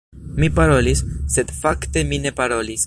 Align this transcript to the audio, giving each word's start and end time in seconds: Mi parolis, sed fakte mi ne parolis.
Mi 0.43 0.47
parolis, 0.59 1.03
sed 1.35 1.55
fakte 1.61 2.05
mi 2.13 2.23
ne 2.25 2.37
parolis. 2.43 2.79